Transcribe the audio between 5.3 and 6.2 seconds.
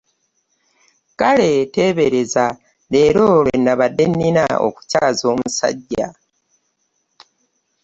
omusajja.